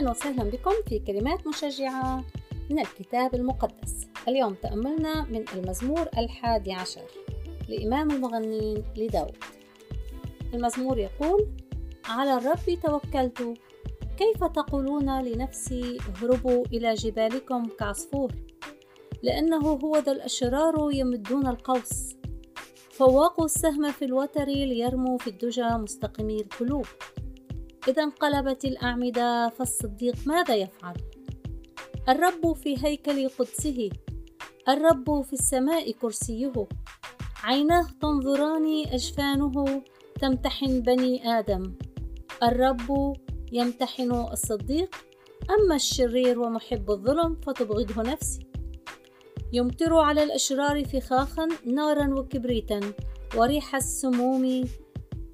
[0.00, 2.24] أهلا وسهلا بكم في كلمات مشجعة
[2.70, 4.06] من الكتاب المقدس.
[4.28, 7.02] اليوم تأملنا من المزمور الحادي عشر
[7.68, 9.36] لإمام المغنين لداود.
[10.54, 11.48] المزمور يقول
[12.04, 13.58] على الرب توكلت.
[14.18, 18.32] كيف تقولون لنفسي اهربوا إلى جبالكم كعصفور؟
[19.22, 22.16] لأنه هو ذا الأشرار يمدون القوس.
[22.90, 26.86] فواقوا السهم في الوتر ليرموا في الدجى مستقيمي القلوب.
[27.88, 30.94] إذا انقلبت الأعمدة فالصديق ماذا يفعل؟
[32.08, 33.90] الرب في هيكل قدسه
[34.68, 36.68] الرب في السماء كرسيه.
[37.42, 39.82] عيناه تنظران أجفانه
[40.20, 41.74] تمتحن بني آدم.
[42.42, 43.16] الرب
[43.52, 44.94] يمتحن الصديق
[45.50, 48.46] أما الشرير ومحب الظلم فتبغضه نفسي.
[49.52, 52.80] يمطر على الأشرار فخاخا نارا وكبريتا.
[53.36, 54.64] وريح السموم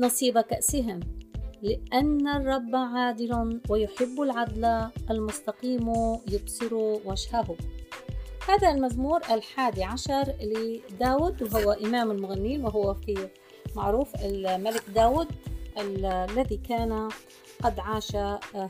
[0.00, 1.17] نصيب كأسهم.
[1.62, 5.92] لأن الرب عادل ويحب العدل المستقيم
[6.32, 7.56] يبصر وجهه.
[8.48, 13.28] هذا المزمور الحادي عشر لداود وهو إمام المغنين وهو في
[13.76, 15.28] معروف الملك داود
[15.78, 17.08] الذي كان
[17.62, 18.10] قد عاش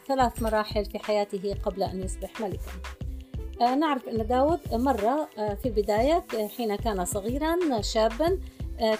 [0.08, 3.74] ثلاث مراحل في حياته قبل أن يصبح ملكا.
[3.74, 6.24] نعرف أن داود مرة في البداية
[6.56, 8.38] حين كان صغيرا شابا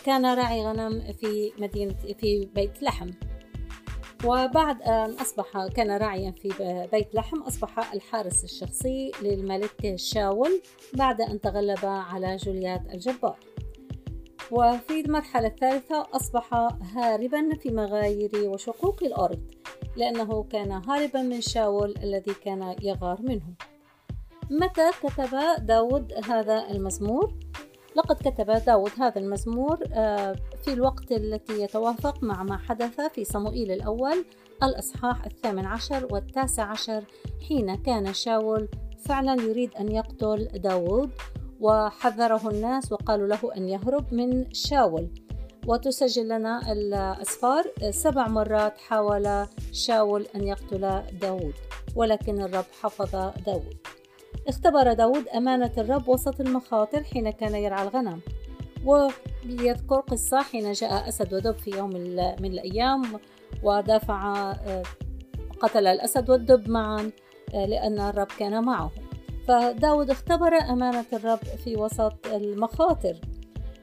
[0.05, 3.11] كان راعي غنم في مدينة في بيت لحم.
[4.25, 6.49] وبعد أن أصبح كان راعيا في
[6.93, 10.63] بيت لحم أصبح الحارس الشخصي للملك شاول
[10.95, 13.39] بعد أن تغلب على جوليات الجبار
[14.51, 16.55] وفي المرحلة الثالثة أصبح
[16.97, 19.41] هاربا في مغاير وشقوق الأرض
[19.97, 23.55] لأنه كان هاربا من شاول الذي كان يغار منه
[24.51, 25.31] متى كتب
[25.67, 27.35] داود هذا المزمور؟
[27.99, 29.77] لقد كتب داود هذا المزمور
[30.65, 34.25] في الوقت التي يتوافق مع ما حدث في صموئيل الأول
[34.63, 37.05] الإصحاح الثامن عشر والتاسع عشر
[37.49, 38.69] حين كان شاول
[39.05, 41.11] فعلا يريد أن يقتل داود
[41.61, 45.09] وحذره الناس وقالوا له أن يهرب من شاول.
[45.67, 47.65] وتسجل لنا الأسفار.
[47.91, 51.55] سبع مرات حاول شاول أن يقتل داود
[51.97, 53.77] ولكن الرب حفظ داود.
[54.49, 58.21] اختبر داود أمانة الرب وسط المخاطر حين كان يرعى الغنم.
[58.85, 61.91] ويذكر قصة حين جاء أسد ودب في يوم
[62.41, 63.03] من الأيام
[63.63, 64.53] ودافع
[65.61, 67.11] قتل الأسد والدب معا
[67.55, 68.91] لأن الرب كان معه.
[69.49, 73.17] فداود اختبر أمانة الرب في وسط المخاطر.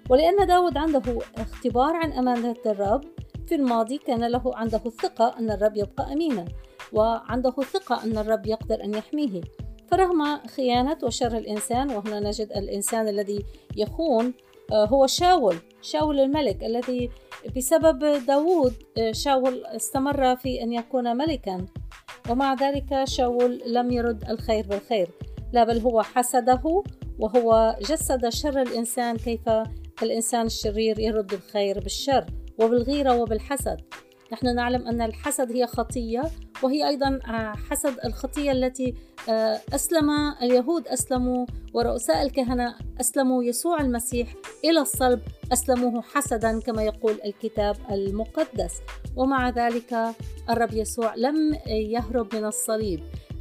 [0.09, 3.01] ولأن داود عنده اختبار عن أمانة الرب
[3.47, 6.45] في الماضي كان له عنده الثقة أن الرب يبقى أمينا
[6.93, 9.41] وعنده ثقة أن الرب يقدر أن يحميه.
[9.91, 13.45] فرغم خيانة وشر الإنسان وهنا نجد الإنسان الذي
[13.77, 14.33] يخون
[14.73, 17.09] هو شاول شاول الملك الذي
[17.57, 18.73] بسبب داود
[19.11, 21.65] شاول استمر في أن يكون ملكا.
[22.29, 25.09] ومع ذلك شاول لم يرد الخير بالخير.
[25.53, 26.83] لا بل هو حسده
[27.19, 29.49] وهو جسد شر الإنسان كيف
[30.03, 32.25] الإنسان الشرير يرد الخير بالشر
[32.59, 33.81] وبالغيرة وبالحسد.
[34.35, 36.23] نحن نعلم أن الحسد هي خطية
[36.63, 37.19] وهي أيضا
[37.69, 38.95] حسد الخطية التي
[39.73, 40.09] أسلم
[40.41, 45.21] اليهود أسلموا ورؤساء الكهنة أسلموا يسوع المسيح إلى الصلب
[45.53, 48.73] أسلموه حسدا كما يقول الكتاب المقدس.
[49.15, 50.15] ومع ذلك
[50.49, 52.99] الرب يسوع لم يهرب من الصليب.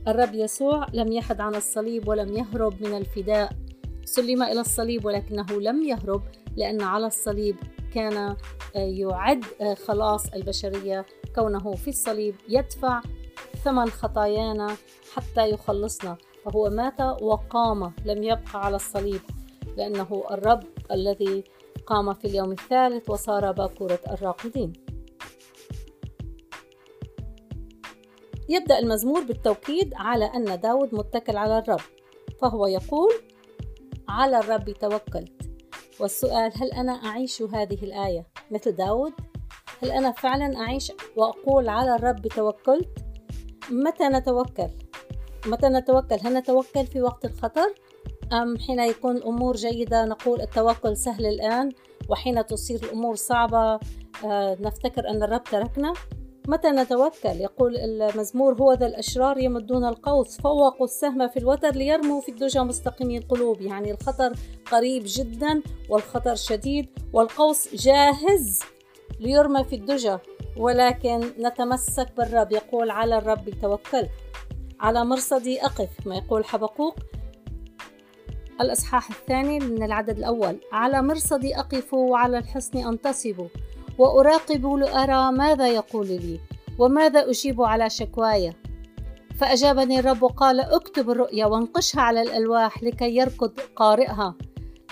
[0.09, 3.53] الرب يسوع لم يحد عن الصليب ولم يهرب من الفداء.
[4.05, 6.23] سلم إلى الصليب ولكنه لم يهرب
[6.57, 7.57] لأن على الصليب
[7.95, 8.37] كان
[8.75, 9.45] يعد
[9.87, 13.01] خلاص البشرية كونه في الصليب يدفع
[13.65, 14.77] ثمن خطايانا
[15.15, 16.17] حتى يخلصنا.
[16.45, 19.21] فهو مات وقام لم يبقى على الصليب
[19.77, 20.63] لأنه الرب
[20.93, 21.45] الذي
[21.87, 24.73] قام في اليوم الثالث وصار باكورة الراقدين.
[28.49, 31.81] يبدأ المزمور بالتوكيد على أن داود متكل على الرب
[32.41, 33.13] فهو يقول
[34.09, 35.34] على الرب توكلت
[36.01, 39.13] والسؤال هل أنا أعيش هذه الآية مثل داود؟
[39.83, 42.99] هل أنا فعلا أعيش وأقول على الرب توكلت؟
[43.71, 44.69] متى نتوكل؟
[45.47, 47.75] متى نتوكل؟ هل نتوكل في وقت الخطر؟
[48.33, 51.73] أم حين يكون الأمور جيدة نقول التوكل سهل الآن
[52.09, 53.79] وحين تصير الأمور صعبة
[54.61, 55.93] نفتكر أن الرب تركنا؟
[56.49, 62.29] متى نتوكل؟ يقول المزمور هو ذا الأشرار يمدون القوس فوقوا السهم في الوتر ليرموا في
[62.29, 63.61] الدجى مستقيمي القلوب.
[63.61, 64.33] يعني الخطر
[64.73, 68.61] قريب جدا والخطر شديد والقوس جاهز
[69.21, 70.17] ليرمى في الدجى
[70.57, 72.53] ولكن نتمسك بالرب.
[72.53, 74.07] يقول على الرب توكل.
[74.81, 76.95] على مرصدي أقف ما يقول حبقوق.
[78.61, 80.57] الإصحاح الثاني من العدد الأول.
[80.73, 83.47] على مرصدي أقف وعلى الحصن أنتصب
[83.99, 86.41] وأراقب لأرى ماذا يقول لي
[86.79, 88.53] وماذا أجيب على شكواي
[89.41, 94.35] فأجابني الرب وقال اكتب الرؤيا وانقشها على الألواح لكي يركض قارئها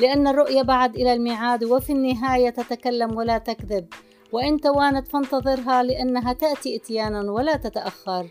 [0.00, 3.87] لأن الرؤيا بعد إلى الميعاد وفي النهاية تتكلم ولا تكذب
[4.32, 8.28] وإن توانت فانتظرها لأنها تأتي إتيانا ولا تتأخر.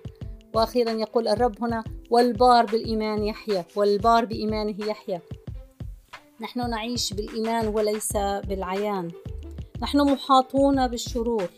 [0.55, 5.19] وأخيرا يقول الرب هنا والبار بالإيمان يحيى والبار بإيمانه يحيى
[6.41, 9.11] نحن نعيش بالإيمان وليس بالعيان.
[9.81, 11.49] نحن محاطون بالشرور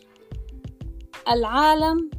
[1.28, 2.10] العالم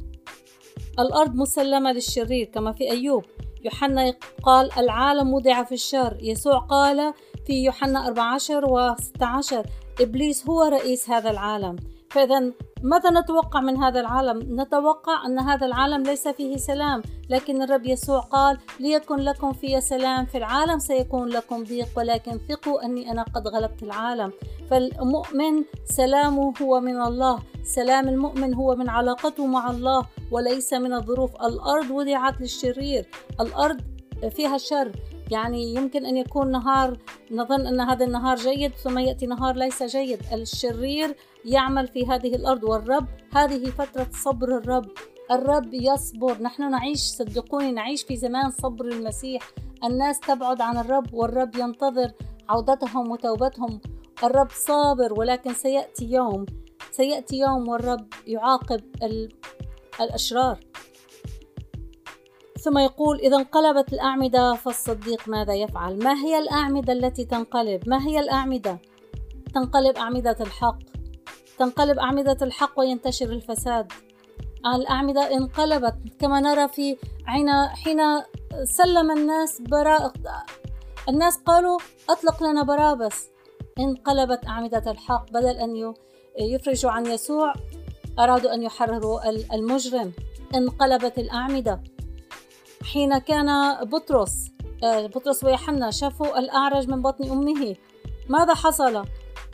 [0.98, 3.24] الأرض مسلمة للشرير كما في أيوب
[3.64, 7.14] يوحنا قال العالم وضع في الشر يسوع قال
[7.46, 9.66] في يوحنا 14 و 16
[10.00, 11.76] إبليس هو رئيس هذا العالم
[12.10, 12.52] فإذا
[12.82, 18.20] ماذا نتوقع من هذا العالم؟ نتوقع أن هذا العالم ليس فيه سلام، لكن الرب يسوع
[18.20, 23.48] قال: ليكن لكم في سلام، في العالم سيكون لكم ضيق، ولكن ثقوا أني أنا قد
[23.48, 24.32] غلبت العالم.
[24.70, 31.30] فالمؤمن سلامه هو من الله، سلام المؤمن هو من علاقته مع الله وليس من الظروف.
[31.36, 33.08] الأرض وضعت للشرير،
[33.40, 33.80] الأرض
[34.30, 34.92] فيها شر،
[35.30, 36.98] يعني يمكن أن يكون نهار
[37.30, 40.20] نظن أن هذا النهار جيد ثم يأتي نهار ليس جيد.
[40.32, 44.86] الشرير يعمل في هذه الأرض والرب هذه فترة صبر الرب.
[45.30, 46.42] الرب يصبر.
[46.42, 49.42] نحن نعيش صدقوني نعيش في زمان صبر المسيح.
[49.84, 52.12] الناس تبعد عن الرب والرب ينتظر
[52.48, 53.80] عودتهم وتوبتهم.
[54.24, 56.46] الرب صابر ولكن سيأتي يوم
[56.90, 58.80] سيأتي يوم والرب يعاقب
[60.00, 60.60] الأشرار
[62.60, 68.20] ثم يقول إذا انقلبت الأعمدة فالصديق ماذا يفعل؟ ما هي الأعمدة التي تنقلب؟ ما هي
[68.20, 68.78] الأعمدة؟
[69.54, 70.78] تنقلب أعمدة الحق
[71.58, 73.92] تنقلب أعمدة الحق وينتشر الفساد
[74.74, 76.96] الأعمدة انقلبت كما نرى في
[77.26, 77.98] حين حين
[78.64, 80.12] سلم الناس براء
[81.08, 81.78] الناس قالوا
[82.10, 83.30] أطلق لنا بارابس
[83.78, 85.94] انقلبت أعمدة الحق بدل أن
[86.40, 87.52] يفرجوا عن يسوع
[88.18, 90.12] أرادوا أن يحرروا المجرم.
[90.54, 91.82] انقلبت الأعمدة.
[92.92, 94.50] حين كان بطرس
[94.84, 97.76] آه، بطرس ويوحنا شافوا الأعرج من بطن أمه.
[98.28, 99.04] ماذا حصل؟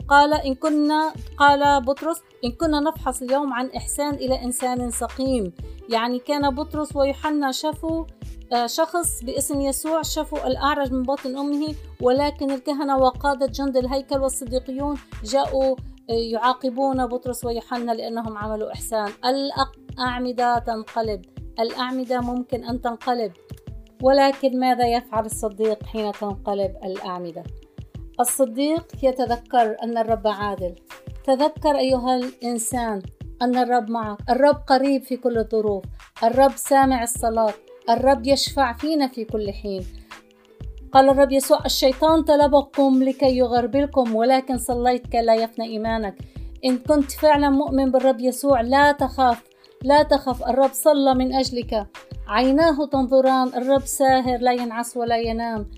[0.07, 5.53] قال إن كنا قال بطرس إن كنا نفحص اليوم عن إحسان إلى إنسان سقيم.
[5.89, 8.05] يعني كان بطرس ويوحنا شافوا
[8.65, 15.75] شخص باسم يسوع شافوا الأعرج من بطن أمه ولكن الكهنة وقادة جند الهيكل والصديقيون جاءوا
[16.09, 19.11] آه، يعاقبون بطرس ويوحنا لأنهم عملوا إحسان.
[19.25, 21.21] الأعمدة تنقلب.
[21.59, 23.31] الأعمدة ممكن أن تنقلب
[24.01, 27.43] ولكن ماذا يفعل الصديق حين تنقلب الأعمدة؟
[28.19, 30.75] الصديق يتذكر أن الرب عادل.
[31.23, 33.01] تذكر أيها الإنسان
[33.41, 34.17] أن الرب معك.
[34.29, 35.83] الرب قريب في كل الظروف
[36.23, 37.53] الرب سامع الصلاة.
[37.89, 39.85] الرب يشفع فينا في كل حين.
[40.91, 46.15] قال الرب يسوع الشيطان طلبكم لكي يغربلكم ولكن صليت كي لا يفنى إيمانك.
[46.65, 49.43] إن كنت فعلا مؤمن بالرب يسوع لا تخاف
[49.83, 50.43] لا تخف.
[50.43, 51.87] الرب صلى من أجلك.
[52.27, 55.71] عيناه تنظران الرب ساهر لا ينعس ولا ينام.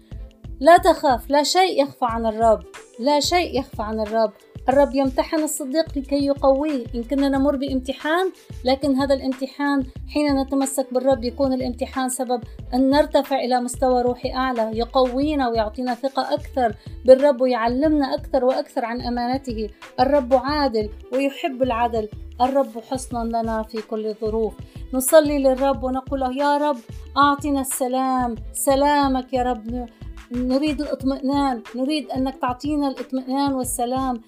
[0.60, 2.64] لا تخاف لا شيء يخفى عن الرب
[3.00, 4.32] لا شيء يخفى عن الرب.
[4.70, 6.86] الرب يمتحن الصديق لكي يقويه.
[6.96, 8.32] إن كنا نمر بامتحان
[8.66, 9.84] لكن هذا الامتحان
[10.14, 16.34] حين نتمسك بالرب يكون الامتحان سبب أن نرتفع إلى مستوى روحي أعلى يقوينا ويعطينا ثقة
[16.34, 16.76] أكثر
[17.06, 19.70] بالرب ويعلمنا أكثر وأكثر عن أمانته.
[20.00, 22.10] الرب عادل ويحب العدل.
[22.42, 24.54] الرب حصنا لنا في كل الظروف.
[24.94, 26.78] نصلي للرب ونقول له يا رب
[27.18, 28.36] أعطنا السلام.
[28.54, 29.88] سلامك يا رب.
[30.32, 31.62] نريد الاطمئنان.
[31.76, 34.22] نريد أنك تعطينا الاطمئنان والسلام.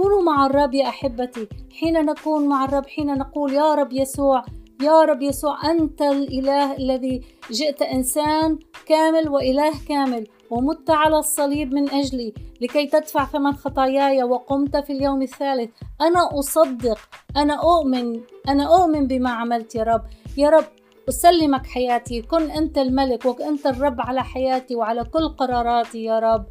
[0.00, 1.48] كونوا مع الرب يا أحبتي.
[1.80, 4.44] حين نكون مع الرب حين نقول يا رب يسوع
[4.82, 11.90] يا رب يسوع أنت الإله الذي جئت إنسان كامل وإله كامل ومت على الصليب من
[11.90, 15.70] أجلي لكي تدفع ثمن خطاياي وقمت في اليوم الثالث.
[16.00, 16.98] أنا أصدق
[17.36, 20.02] أنا أؤمن أنا أؤمن بما عملت يا رب.
[20.36, 20.64] يا رب
[21.08, 22.22] أسلمك حياتي.
[22.22, 26.44] كن أنت الملك وأنت الرب على حياتي وعلى كل قراراتي يا رب.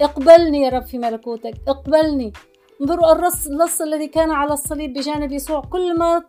[0.00, 2.32] اقبلني يا رب في ملكوتك اقبلني.
[2.80, 5.60] انظروا الرص اللص الذي كان على الصليب بجانب يسوع.
[5.60, 6.22] كل ما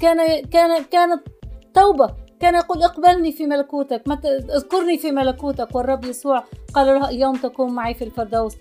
[0.00, 1.22] كان كان كانت
[1.74, 2.14] توبة.
[2.40, 4.02] كان يقول اقبلني في ملكوتك
[4.56, 5.74] اذكرني في ملكوتك.
[5.74, 8.56] والرب يسوع قال له اليوم تكون معي في الفردوس.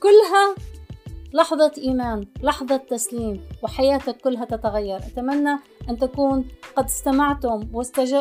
[0.00, 0.54] كلها
[1.32, 4.96] لحظة إيمان لحظة تسليم وحياتك كلها تتغير.
[4.96, 5.58] أتمنى
[5.90, 7.68] أن تكون قد استمعتم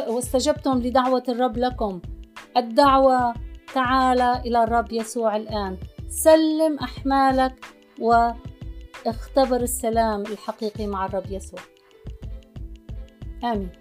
[0.08, 2.02] واستجبتم لدعوة الرب لكم.
[2.58, 3.34] الدعوة
[3.74, 5.78] تعال إلى الرب يسوع الآن.
[6.10, 7.66] سلم أحمالك
[8.00, 11.60] واختبر السلام الحقيقي مع الرب يسوع.
[13.44, 13.81] آمين.